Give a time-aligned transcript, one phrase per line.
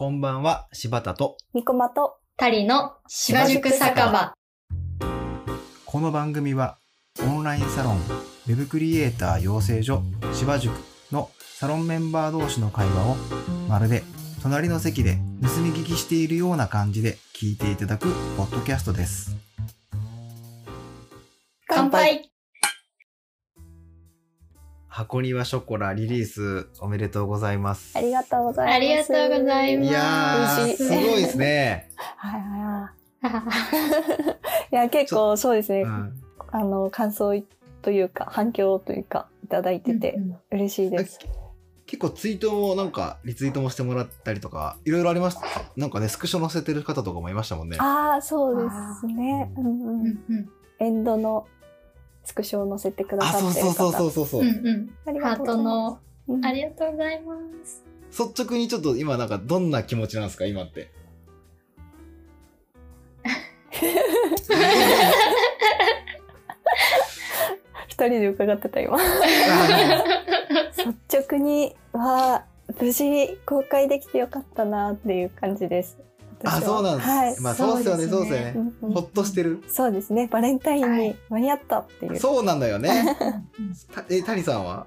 [0.00, 1.36] こんばんは、柴田と。
[1.52, 4.32] ニコマとタリの芝塾酒場。
[5.84, 6.78] この番組は、
[7.22, 10.02] オンラインサロン、ウェブクリエイター養成所、
[10.32, 10.72] 芝塾
[11.12, 13.16] のサロンメンバー同士の会話を、
[13.68, 14.02] まるで
[14.42, 18.08] 隣の席で盗み聞きしているような感じで聞いていただく
[18.38, 19.36] ポッドキャストです。
[21.66, 22.29] 乾杯
[24.92, 27.96] 箱庭ショコラリリースおめでとうございます。
[27.96, 28.76] ありがとうございます。
[28.76, 31.88] ありがとうございますいやー、すごいですね。
[32.16, 32.90] はいは
[33.22, 33.38] いは
[34.72, 34.74] い。
[34.74, 35.82] いや、結構そうですね。
[35.82, 36.12] うん
[36.52, 37.40] あの、感想
[37.80, 40.18] というか、反響というか、いただいてて、
[40.50, 41.20] 嬉しいです。
[41.86, 45.42] 結構ツイートもなんかリツイートもしてもらったりとかいろいろありました？
[45.76, 48.68] なんかねスクショ載せてる方とかもいましたもんねああ、そうで
[49.00, 49.52] すね。
[49.56, 50.04] うんううん。
[50.04, 51.46] んうんエンドの
[52.24, 54.10] スクショを載せてくだあさってるそうそうそうそう方。
[54.10, 55.64] そうそう、うんうんありハートがとうございます。
[55.64, 57.34] のうんありがとうございま
[57.64, 57.84] す。
[58.10, 60.44] 率直にちょっと今なんかどんな気持ちなんですか？
[60.46, 60.90] 今って
[67.88, 68.96] 二人で伺ってた今。
[68.96, 68.98] あ
[71.10, 72.44] 率直には、
[72.80, 75.98] 無事公開できてよかったなっていう感じです。
[76.44, 76.68] あ私は。
[76.68, 77.40] そうなんです、はい。
[77.40, 79.62] まあそうですよねそうですよね、ほっとしてる。
[79.68, 80.28] そうですね。
[80.30, 82.18] バレンタインに間に合ったっていう。
[82.18, 83.16] そうなんだよね。
[83.94, 84.86] たえ谷さんは？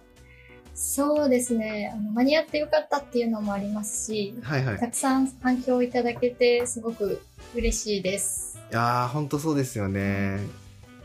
[0.75, 1.91] そうですね。
[1.93, 2.11] あの。
[2.11, 4.77] 間に合ってよかったっていうのもありますし、はいはい。
[4.79, 7.21] たくさん反響いただけてすごく
[7.55, 8.59] 嬉しいです。
[8.71, 10.39] いやーほんとそうですよね。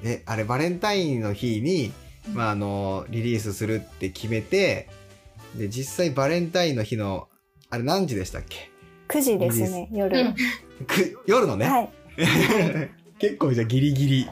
[0.03, 1.93] えあれバレンタインの日に、
[2.33, 4.89] まあ、あのリリースするって決めて
[5.57, 7.29] で実際バレンタインの日の
[7.69, 8.71] あれ何時でしたっけ？
[9.09, 10.21] 9時ですね、夜。
[10.21, 10.35] うん
[10.87, 11.91] く夜のね、はい。
[13.19, 14.27] 結構じゃあギリギリい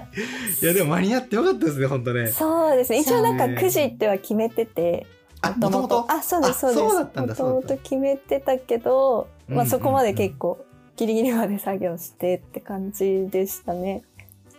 [0.63, 3.01] やでも間に合ってよかったですねほんとねそうですね。
[3.01, 5.07] 一応なんかそうね9時っては決めてて、
[5.41, 6.81] あもともとあ、そうです、あそうです。
[6.81, 10.65] そうだったんだもともと決めてたけど、まあそこまで結構
[10.97, 14.03] ギリギリまで作業してって感じでしたね。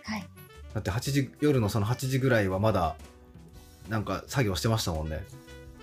[0.03, 0.25] はい。
[0.73, 2.95] だって8時夜のその8時ぐらいはまだ
[3.89, 5.23] なんか作業してましたもんね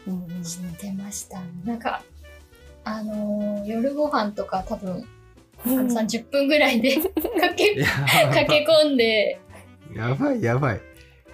[0.07, 1.41] うんうんうん知ってました。
[1.65, 2.03] なんか、
[2.85, 5.05] あのー夜ご飯とか多分、
[5.65, 7.09] あの30分ぐらいで か
[7.57, 9.39] け、駆け込んで、
[9.95, 10.81] やばいやばい。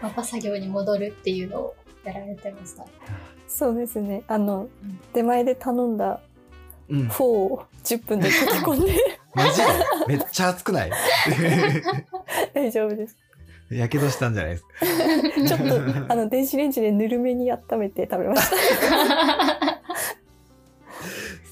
[0.00, 1.75] また作業に戻るっていうのを
[2.05, 2.84] やられてました。
[3.49, 4.22] そうですね。
[4.28, 6.21] あのうん、出前で頼んだ
[6.89, 7.09] うん。
[7.09, 8.94] フォーを10分で書き込んで。
[9.34, 9.65] マジで？
[10.09, 10.91] めっちゃ熱くない？
[12.55, 13.16] 大丈夫です。
[13.71, 14.77] やけどしたんじゃないですか？
[15.47, 18.50] ちょっと、あの、電子レンジでぬるめに温めて食べまし
[18.91, 19.59] た。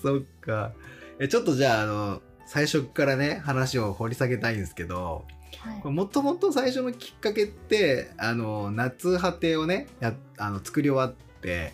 [0.02, 0.72] そっか
[1.18, 5.24] えちょっとじゃああの最初からね話を掘り下げたいんですけど
[5.58, 11.72] はいもともと最初のきっかけってあの夏果てをねやあの作り終わって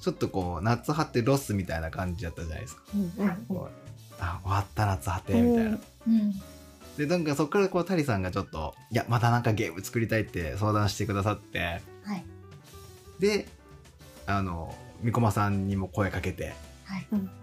[0.00, 2.82] ちょっとこう夏果てロスみたいな感じだったじゃないですか。
[2.94, 3.80] うんうんこう
[4.22, 5.70] あ終わった夏果てみたいな。
[5.70, 6.32] うん。
[6.96, 12.24] でなんかそこからこうタリさんがちょっと「いやまたなんかゲーム作りたい」って相談してくださってはい。
[13.18, 13.46] で
[14.26, 16.54] あの三駒さんにも声かけて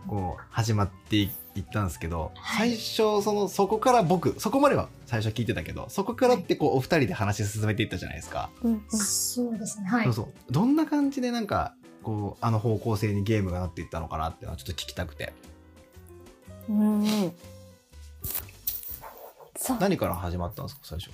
[0.07, 2.75] こう始まっていったんですけど、はい。
[2.75, 8.81] 最初そのそこから僕そこまでは最初聞いてたけどそこからってこうお二人で話進めていったじゃないですか、うんうん。
[8.89, 9.87] そうですね。
[9.87, 10.03] はい。
[10.05, 10.13] そう。
[10.13, 10.33] そう。
[10.51, 15.33] どんな感じでなんかこうあの方向性にゲームがなっていったのかなっていうのはちょっと聞きたくて。
[16.69, 17.31] うん
[19.79, 21.11] 何から始まったんですか最初？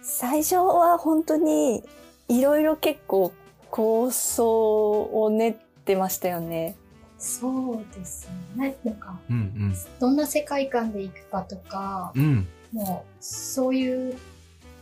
[0.00, 1.82] 最初は本当に
[2.28, 3.32] いろいろ結構
[3.70, 6.76] 構想を練ってましたよね。
[7.18, 8.76] そうですね。
[8.84, 12.22] なんか、うんどんな世界観でいくかとか、うん。
[12.22, 14.14] うんもう、そういう、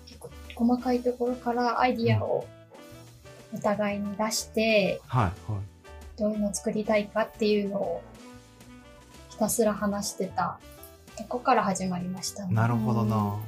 [0.07, 2.47] 結構細かいところからアイディアを
[3.55, 5.63] お互いに出して、はいはい。
[6.19, 8.03] どういうのを作りたいかっていうのを
[9.29, 10.59] ひたすら話してた
[11.19, 12.55] とこから始まりましたね。
[12.55, 13.41] なるほどな、うんうん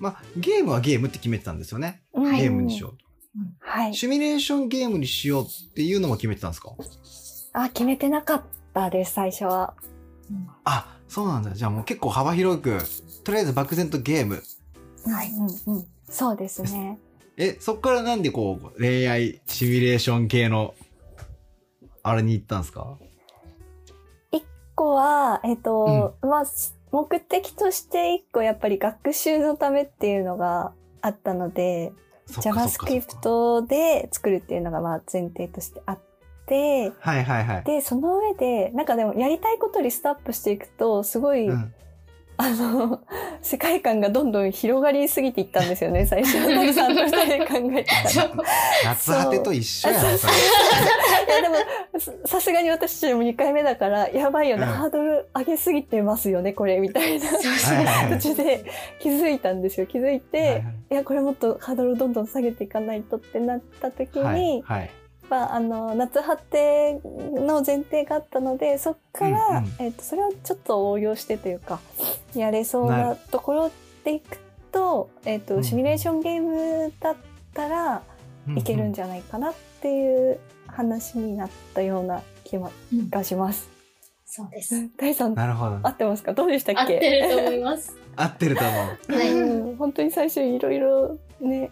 [0.00, 2.40] まあゲームはゲームって決めてたんですよね、はい。
[2.40, 3.04] ゲームにしようと。
[3.60, 3.94] はい。
[3.94, 6.70] シミュレーションゲームにしようっていうのも決めてたんですか？
[7.54, 8.42] あ、決めてなかっ
[8.74, 9.72] たです、最初は。
[10.30, 12.78] うんあそうなんだじゃあもう結構幅広く
[13.22, 14.42] とりあえず漠然とゲーム
[15.06, 15.86] はいうんうん。
[16.08, 16.98] そうですね。
[17.36, 20.74] えそっからなんでこう恋愛シミュレーション系の
[22.02, 22.98] あれに行ったんですか？
[24.32, 24.44] 一
[24.74, 26.44] 個は、えっと、まあ、
[26.90, 31.92] 目的として一個やっぱり学習のためっていうのがあったので、
[32.28, 36.13] JavaScript で作るっていうのがまあ前提としてあって、
[37.00, 37.64] はいはいはい。
[37.64, 41.74] で、その上で、なんかでもやりたいことリストアップしていくと、すごい、うん
[42.36, 43.00] あの、
[43.42, 46.40] 世界観がどんどん広がりすぎていったんですよね、最初。
[46.40, 48.34] のさんと二人で考えてたら。
[48.84, 50.32] 夏果てと一緒やん、それ。
[50.34, 57.26] いやでも、ささすがに私も2回目だから、やばいよね、うんハードル上げすぎてますよね、これ、みたいな。
[57.26, 58.64] はで
[58.98, 59.86] 気づいたんですよ。
[59.86, 64.62] 気づいて、いはいはいや、これもっとハードルをどんどん下げていかないとってなった時に、はい。
[64.80, 64.90] はい。
[65.30, 71.80] まあ、あの、夏果ての前提があったので、そっから、うんうんえっ、と、それをちょっと応用してというか、
[72.34, 73.70] やれそうななところ
[74.04, 74.38] でいく
[74.72, 77.16] と、えっ、と、うんシミュレーションゲームだっ
[77.54, 78.02] たら
[78.56, 82.58] いけるんじじゃないかなっていう話になったような気
[83.10, 83.68] がします。
[84.26, 84.88] そうです。
[84.98, 85.78] 大さん、なるほど。
[85.82, 86.32] 合ってますか？
[86.32, 86.96] どうでした合っけ？
[86.96, 87.96] ってると思います。
[88.16, 88.70] 合ってると思
[89.08, 89.12] う。
[89.12, 91.70] はいうん本当に最初いろいろね、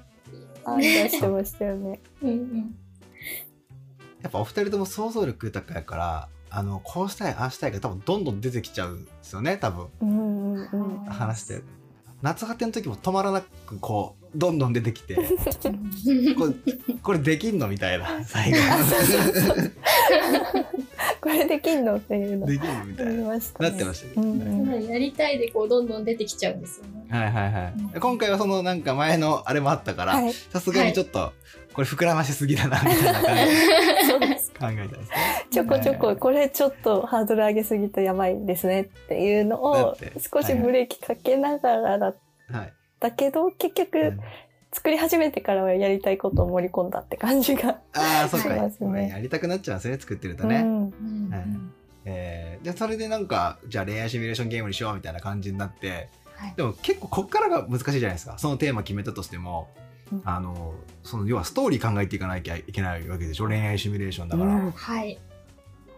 [0.64, 2.00] 案出してましたよね。
[2.22, 2.78] うんうん。
[4.22, 9.88] やっぱお二人とも想像力豊かやから、あの、こうしたい、ああしたいが多分どんどん出てきちゃうんですよね、多分。
[10.00, 11.04] うん。
[11.06, 11.64] 話してる。
[12.20, 15.16] 夏果ての時も止まらなくこう、どんどん出てきて、
[16.38, 16.54] これ、
[17.02, 18.58] これできんのみたいな、最後。
[21.20, 23.12] これできんのっていうのできんのみたいな。
[23.12, 23.40] ね。
[23.58, 24.22] なってましたけど。
[24.22, 27.06] うんうんやりたいでこうどんどん出てきちゃうんですよね。
[27.08, 27.74] はいはいはい。
[27.94, 30.32] うん今回はそのなんか前のあれもあったから、はい。
[30.32, 31.32] さすがにちょっと、
[31.72, 34.36] これ膨らましすぎだな、みたいな感じで。
[34.58, 35.46] 考えたんですね。
[35.50, 39.96] ちょこちょこ、これちょっとハードル上げすぎてやばいですねっていうのだを
[40.32, 42.16] 少しブレーキかけながらだっ
[42.50, 42.72] はい。
[43.00, 44.18] たけど、結局
[44.72, 47.78] 作り始めてからはやりたいことを盛り込んだって感じが。
[47.94, 48.48] ああ、そっか。
[48.88, 50.56] ねやりたくなっちゃうんですね、作ってるとね。
[50.56, 50.66] うん。
[50.66, 51.44] うんはい
[52.04, 58.36] えーで、それでなんか、じゃあ恋愛シミュレーションゲームにしようみたいな感じになって、はいでも結構こっからが難しいじゃないですか。
[58.38, 59.82] そのテーマ決めたとしても、うん
[60.24, 63.46] あの、その要はストーリー考えていかなきゃいけないわけでしょ？
[63.46, 64.54] 恋愛シミュレーションだから。
[64.54, 65.18] うんはい。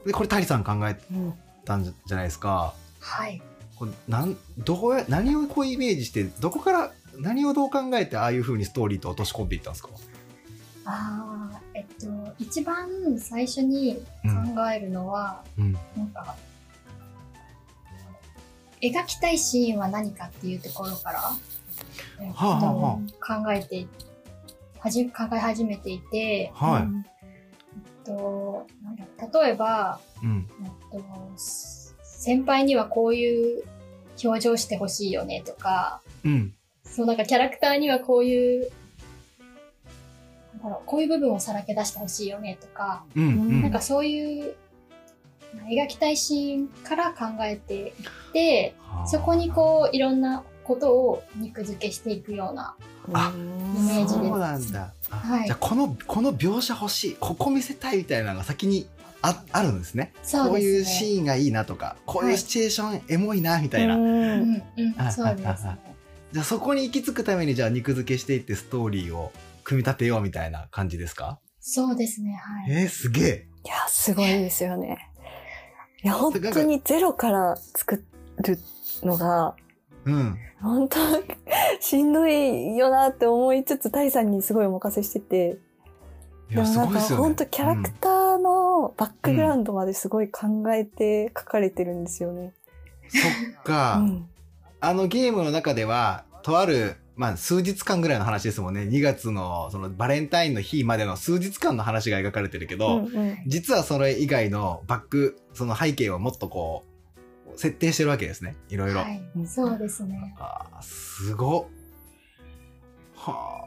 [0.07, 1.35] で、これ谷さん考えうん
[1.65, 2.75] たんじゃないですか。
[3.01, 3.43] はい。
[3.77, 9.89] これなんどうや何をこうイメージしてどこから何をどう考えてああいう風にストーリーと落とし込んでいったんですか？
[10.87, 12.07] ああ、えっと、
[12.39, 16.37] 一番最初に考えるのは、うんなんか、
[18.83, 21.33] 描きたいシーンは何かっていうところから、
[22.17, 23.87] 考えて、
[24.79, 27.07] はじ考え始めていて、はい、うん
[28.07, 28.67] えっと
[29.33, 30.47] 例えば、うん。
[30.93, 33.63] えっと、す先輩にはこういう
[34.23, 36.55] 表情してほしいよねとか、うん。
[36.85, 38.71] そうなんかキャラクターにはこういう、
[40.55, 43.63] なんだろう、こういう部分をさらけ出してほしいよねとか、うんうん。
[43.63, 44.55] なんかそういう、
[45.55, 47.93] まあ描きたいシーンから考えていっ
[48.33, 48.75] て、
[49.07, 52.75] そこにこういろんなことを肉付けしていくような、
[53.13, 55.47] あイメージでそうなんだ、あはい。
[55.47, 57.17] じゃあこのこの描写欲しい。
[57.21, 58.89] ここ見せたいみたいなのが先に
[59.23, 60.13] ああるんですね。
[60.23, 60.85] そうこういう。
[60.85, 64.63] シーンがいいなとかこういうシチュエーションエモいなみたいな、うんうん
[65.13, 65.79] そうですね。
[66.33, 69.33] じゃあそこに行き着くためにじゃあ肉付けしていってストーリーを
[69.63, 71.39] 組み立てようみたいな感じですか？
[71.61, 72.33] そうですね、
[72.67, 72.83] はい。
[72.83, 73.47] えー、すげえ。
[73.65, 74.99] いや、すごいですよね。
[76.03, 78.05] いや、本当にゼロから作
[78.43, 78.59] る
[79.03, 79.55] のが、
[80.07, 80.99] うん本当
[81.81, 85.59] しんどいよなって思いつつ、タイさんにすごいお任せしてて、
[86.51, 92.55] いやすなんかごいですよね本当キャラクターのバックグラウンドまですごい考えて書かれてるんですよね。
[93.09, 94.29] そっか、うん。
[94.81, 98.83] あのゲームの中では、とある、まあ、数日間ぐらいの話ですもんね。
[98.83, 106.94] 2月の、その、バレンタインの日までの数日間の話が描かれてるけど、うんうん実はそれ以外のバック、その背景をもっとこう、
[107.57, 108.57] 設定してるわけですね。
[108.69, 109.01] いろいろ。
[109.01, 110.35] はい、そうですね。
[110.39, 111.65] ああ、すごっ。
[113.17, 113.61] は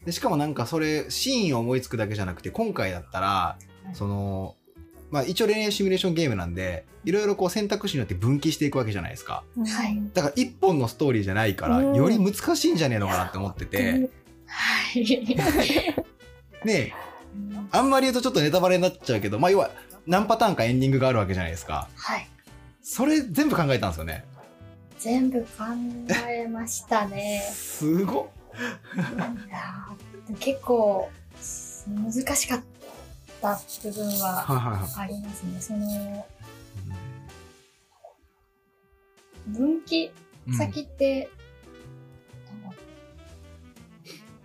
[0.00, 0.04] あ。
[0.04, 3.56] で、しかもなんかそれ、シーンを思いつくだけじゃなくて、今回だったら、
[3.92, 4.56] いその、
[5.10, 9.44] まあ一応恋愛シミュレーションゲームなんで、いろいろこう選択肢によって分岐していくわけじゃないですか。
[9.56, 14.10] はいだから一本のストーリーじゃないから、うんより難しいんじゃねえのかなって思ってて、
[14.46, 15.36] はい。
[16.64, 16.94] ね
[17.70, 19.70] あんまり言うとちょっとネタバレになっちゃうけど、まあ要は
[20.06, 21.88] 何パターンかエンディングがあるわけじゃないですか。
[21.94, 22.28] はい。
[22.82, 24.24] それ全部考えたんですよね。
[24.98, 25.48] 全部考
[26.28, 27.40] えましたね。
[27.52, 28.26] すごっ。
[28.54, 31.08] いやー結構
[31.86, 32.62] 難しかっ
[33.40, 34.44] た部分は。
[34.98, 35.60] ありますね。
[35.60, 36.26] その
[39.48, 40.10] 分岐
[40.48, 41.28] うん先って、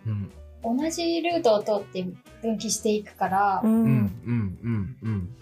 [0.06, 0.32] うん
[0.64, 2.06] 同じルートを通って
[2.42, 4.18] 分岐していくからう、うんうんん。
[4.26, 5.36] うんうん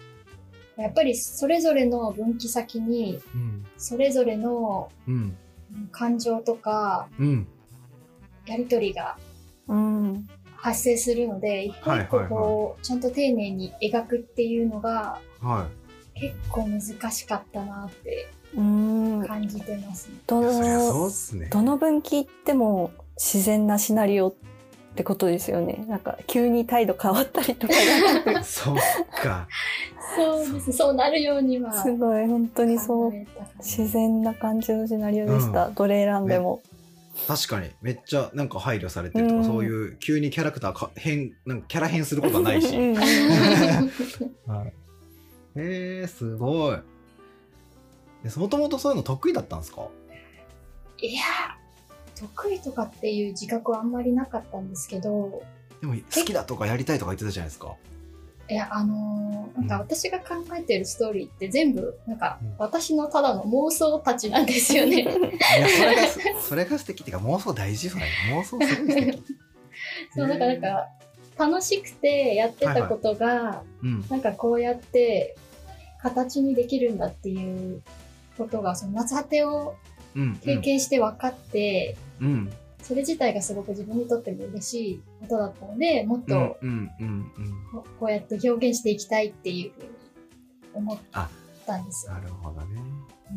[0.76, 5.36] やっぱりそれぞれの分岐先にうんそれぞれのうん
[5.90, 7.46] 感情とかうん
[8.46, 9.16] やりとりが
[9.68, 10.28] うん。
[10.58, 15.68] 発生するので一個一個こうちゃんと丁寧に描くっていうのがは
[16.14, 16.80] 結構難
[17.12, 19.24] しかったなってうん。
[19.26, 20.14] 感じてますね。
[21.50, 24.46] どの分岐行っても自然なシナリオって
[25.04, 25.84] ことですよね。
[25.88, 27.74] なんか急に態度変わったりとか
[28.44, 28.76] そっ
[29.22, 29.48] か。
[30.16, 30.72] そうです。
[30.72, 31.72] そうなるようには。
[31.72, 33.12] すごい本当にそう
[33.58, 35.70] 自然な感じのシナリオでした。
[35.70, 36.62] どれ選んでも。
[37.26, 42.76] 確かに、めっちゃなんか配慮されてるとか、うんそういう急にキャラクターか変、なんかキャラ変することはないし。
[42.76, 42.96] うんうん
[44.46, 44.72] はい。
[45.56, 46.78] えー、すごい。
[48.36, 49.88] もともとそういうの得意だったんですか？
[50.98, 51.22] いや、
[52.18, 55.42] 得意とかっていう自覚はあんまりなかったんですけど、
[55.80, 57.74] でも好きだとかやりたいとか言ってたじゃないですか。
[58.48, 65.02] いや、あのーなんか私が考えてるストーリーって全部、なんかうん私のただの妄想たちなんですよね。
[65.02, 68.04] いや、それがす、それが素敵っていうか妄想大事それ。
[68.32, 69.22] 妄想すごい素敵。
[70.14, 70.88] そう、なんか、なんか、
[71.38, 74.04] 楽しくてやってたことが、うん。
[74.08, 75.36] なんかこうやって
[76.00, 77.82] 形にできるんだっていう
[78.38, 79.74] ことが、その夏果てを
[80.14, 80.36] うん。
[80.36, 82.52] 経験して分かって、うん。
[82.82, 86.26] それ自体がすごく自分にとっても嬉しいことだったので、もっうん。
[86.26, 86.56] と。
[87.72, 89.88] ここうやって表現していきたいっていうふうに
[90.74, 90.98] 思っ
[91.66, 92.12] たんですよ。
[92.14, 92.80] なるほどね。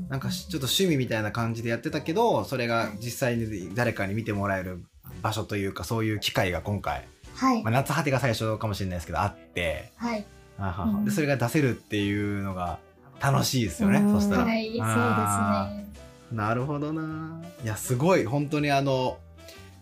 [0.08, 4.84] うなんかしちょっと趣味みたいな感じでやってたけど、それが実際に誰かに見てもらえる
[5.22, 7.72] 場所というか、そういう機会が今回、はいまあ、。
[7.72, 10.26] 夏果てが最初かもしれないですけど、あって、はい。
[10.60, 12.80] あははうんでそれが出せるっていうのが
[13.22, 14.44] 楽しいですよね、うんそしたら。
[14.44, 15.89] はい、そうですあね。
[16.32, 17.42] なるほどな。
[17.64, 19.18] いや、すごい、本当にあの、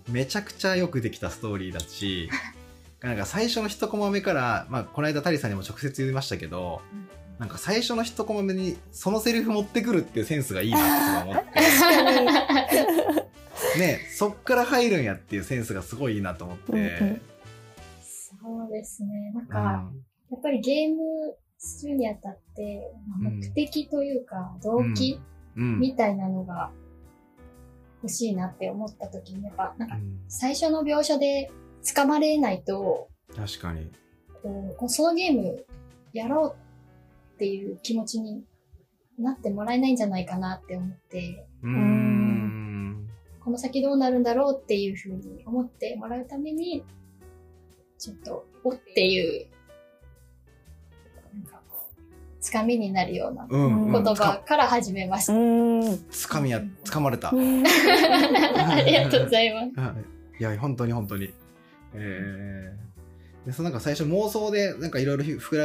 [0.09, 2.29] めちゃくちゃよくできたストーリーだし、
[3.01, 6.81] なんか最初の一コマ目から、まあ、この間タリさんにも直接言いましたけど、
[7.37, 11.59] なんか最初の一コマ目にそのセリフ持ってくるっていうセンスがいいなって思って、
[13.79, 17.21] ね、そっから入るんやっていうセンスがすごいいいなと思って、うんうん。
[18.01, 19.31] そうですね。
[19.35, 19.63] なんうか、ん。
[20.31, 22.81] やっぱりゲームするにあたって、
[23.21, 23.39] まあうん。
[23.39, 26.71] 目的というか、動機うんみたいなのが
[28.03, 31.51] 欲しいなって思った時に、やっぱ、なんかうん最初の描写で
[31.83, 33.91] 掴まれないと、確かに。
[34.41, 35.65] こうそのゲーム
[36.13, 36.55] やろう
[37.35, 38.43] っていう気持ちに
[39.17, 43.07] なってもらえないんじゃないかなって思って、うーん。
[43.43, 46.83] この先どうなるんだろうっていうふうに思ってもらうために、
[47.97, 49.47] ちょっと、おっていう、
[52.39, 53.47] つかみになるような。
[53.49, 55.91] 言葉から始めましうた。
[55.93, 55.99] ん。
[56.09, 57.31] つかみや、つかまれた。
[57.31, 59.79] うん ありがとうございます。
[59.79, 59.95] は
[60.39, 60.41] い。
[60.41, 61.33] いや、本当に本当に。
[61.93, 65.57] えー、で、そのなんか最初妄想で、なんかいろいろ膨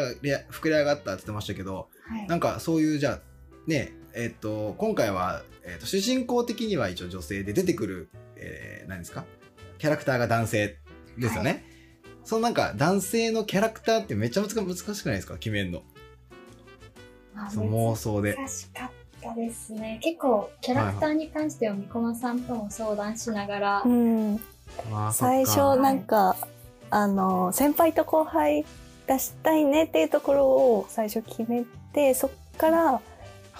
[0.71, 3.21] ら上がったって言ってましたけど、はいなんかそういう、じゃあ、
[3.67, 9.25] ね、えっ、と、今回は、えっ、と、主人公的には一応女性で出てくる、えー、何ですか？
[9.79, 10.76] キャラクターが男性
[11.19, 11.64] ですよね。
[12.25, 15.35] そのなんか男性のキャラクターってめちゃめちゃ難しくないですか？
[15.38, 15.83] 決めんの。
[17.46, 18.34] あその妄想で。
[18.37, 19.99] 難しかったですね。
[20.02, 24.40] 結構、キャラクターに関しては、みこまさんとも相談しながら、うん
[24.92, 26.37] あー最そっか初なんか、
[26.90, 28.64] あの先輩と後輩
[29.06, 33.00] 出したいねっていうところを最初決めてそっからあ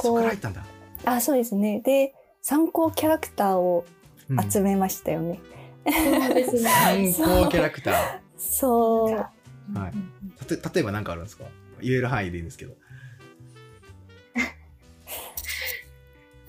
[0.00, 0.64] そっから入ったんだ。
[1.04, 3.84] あそうですねで参考キャラクターを
[4.28, 5.40] うん集めましたよね、
[5.84, 7.12] そうですね。
[7.12, 7.94] 参考キャラクター。
[8.38, 9.92] そうはい
[10.38, 11.44] たと例えば何かあるんですか？
[11.80, 12.74] 言える範囲でいいんですけど。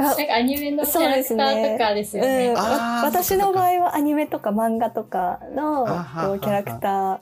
[0.03, 2.49] なんかアニメのキャラクターとかですよね。
[2.49, 7.19] うん、私の場合はアニメとか漫画とかのこうキャラクタ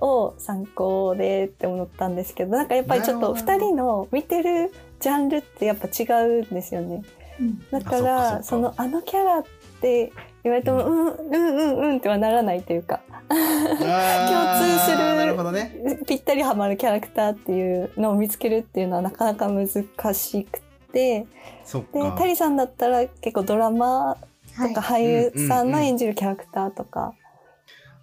[0.00, 6.04] ーを参考でって思ったんですけどなんかやっぱりちょっとなるほど2人の見てるジャンルってやっぱ違
[6.40, 7.02] うんですよね。
[7.40, 7.70] うん。
[7.70, 9.44] だからかそのあのキャラっ
[9.80, 10.12] て
[10.44, 13.00] 言われても、ううん、うんうんうんってはならないというか。
[13.28, 16.00] 共共通するなるほどね。
[16.06, 19.66] ぴったりハマるキャラクターっていうのを見つけるっていうのはなかなか難
[20.14, 20.60] しく
[20.92, 21.26] で
[21.62, 22.16] か。
[22.18, 24.16] タリさんだったら結構ドラマ
[24.54, 27.14] はいとか俳優さんの演じるキャラクターとか、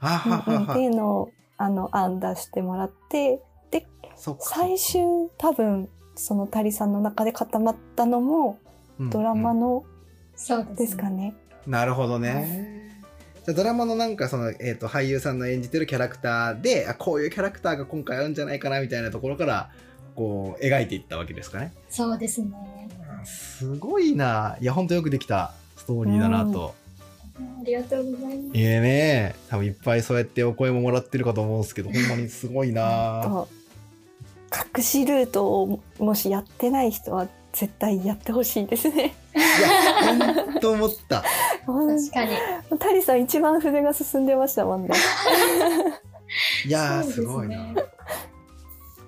[0.01, 3.41] っていうのをあの案出してもらって
[4.15, 5.01] そっか最終
[5.37, 8.59] 多分そのタリさんの中で固まったのも
[8.99, 9.85] ドラマうんの
[10.35, 10.75] そうですね。
[10.75, 11.33] ですかね。
[11.45, 13.03] うんなるほどね。
[13.45, 19.69] じゃあドラマのなんかその、えー、と俳優さんの演じてるキャラクターであこういうキャラクターが今回あるんじゃないかなみたいなところから
[20.19, 21.71] こう描いていったわけですかね。
[21.89, 22.51] そうですね。
[23.23, 24.57] すごいな。
[24.59, 26.75] いや本当よくできたストーリーだなと。
[27.37, 28.57] ありがとうございます。
[28.57, 33.21] いえね多分いっぱいそうやってお声ももらってるかと思うんですけどほんまにすごいな。
[33.23, 33.47] と
[34.77, 39.15] 隠しルートをもしやってない人は絶対やってほしいですね。
[39.33, 41.23] いや本当思った。
[41.65, 42.31] 確かに。
[42.77, 44.89] タリさん一番筆が進んでましたもんね。
[46.65, 47.73] いやーそうですごいな。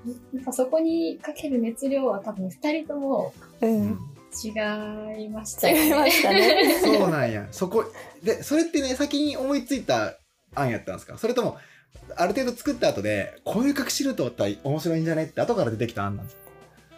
[0.05, 0.13] ね。
[0.33, 5.85] なんかそこにかける熱量は多分二人とも違いましたよね。
[5.85, 6.79] 違いましたね。
[6.81, 7.47] そうなんや。
[7.51, 7.85] そこ、
[8.23, 10.17] で、それってね、先に思いついた
[10.55, 11.17] 案やったんですか？
[11.17, 11.57] それとも、
[12.15, 15.25] ある程度作った後で、こういう隠しルートだったら面白いんじゃね？
[15.25, 16.37] って後から出てきた案なんです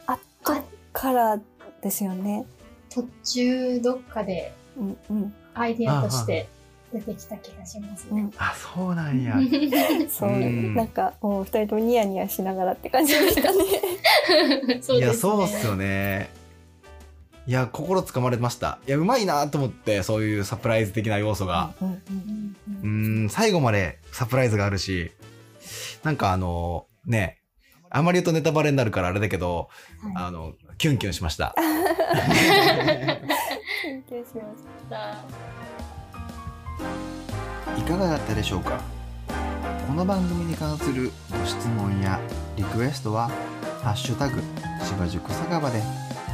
[0.06, 0.14] か？
[0.54, 1.42] 後から
[1.82, 2.46] ですよね。
[2.90, 5.34] 途中どっかでうんうん。
[5.56, 6.48] アイディアとして
[6.94, 8.30] 出てきた気がしますね。
[8.38, 9.36] あ、そうなんや。
[10.10, 15.00] そう、うんなんかもう二人ともニヤニヤしながらって感じでした ね。
[15.00, 16.30] いや、そうっすよね。
[17.46, 18.80] いや、心つかまれました。
[18.88, 21.74] いや、うまいなと思って、そういうサプライズ的な要素が。
[22.84, 25.12] うん最後までサプライズがあるし、
[26.04, 27.40] なんかあの、ね、
[27.90, 29.70] あまり言うとネタバレになるからあれだけど、
[30.16, 31.56] はあの、キュンキュンしました。
[33.84, 35.26] 緊張しましいさ
[37.78, 38.80] いかがだったでしょうか？
[39.88, 42.20] この番組に関するご質問や
[42.56, 43.30] リクエストは
[43.84, 44.42] 「ハッシュタグ
[44.84, 45.84] 芝塾酒場」で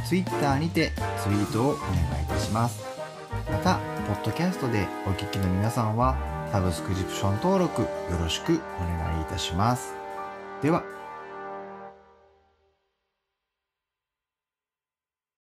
[0.08, 0.92] Twitter にて
[1.22, 2.82] ツイートをお願いいたします。
[3.50, 6.16] またポッドキャストでお聞きの皆さんは
[6.52, 7.88] サブスクリプション登録よ
[8.20, 9.94] ろしくお願いいたします。
[10.62, 10.82] では